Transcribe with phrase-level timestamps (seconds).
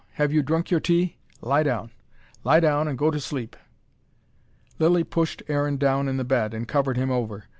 [0.13, 1.17] Have you drunk your tea?
[1.41, 1.91] Lie down.
[2.43, 3.55] Lie down, and go to sleep."
[4.79, 7.43] Lilly pushed Aaron down in the bed, and covered him over.